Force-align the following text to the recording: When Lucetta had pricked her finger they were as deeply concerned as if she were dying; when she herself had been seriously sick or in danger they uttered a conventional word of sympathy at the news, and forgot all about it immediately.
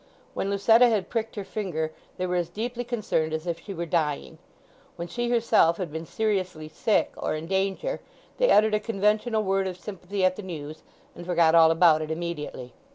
When 0.33 0.49
Lucetta 0.49 0.89
had 0.89 1.11
pricked 1.11 1.35
her 1.35 1.43
finger 1.43 1.91
they 2.17 2.25
were 2.25 2.35
as 2.35 2.49
deeply 2.49 2.83
concerned 2.83 3.33
as 3.33 3.45
if 3.45 3.59
she 3.59 3.71
were 3.75 3.85
dying; 3.85 4.39
when 4.95 5.07
she 5.07 5.29
herself 5.29 5.77
had 5.77 5.91
been 5.93 6.07
seriously 6.07 6.67
sick 6.67 7.11
or 7.17 7.35
in 7.35 7.45
danger 7.45 8.01
they 8.37 8.49
uttered 8.49 8.73
a 8.73 8.79
conventional 8.79 9.43
word 9.43 9.67
of 9.67 9.77
sympathy 9.77 10.25
at 10.25 10.37
the 10.37 10.41
news, 10.41 10.81
and 11.15 11.23
forgot 11.23 11.53
all 11.53 11.69
about 11.69 12.01
it 12.01 12.09
immediately. 12.09 12.73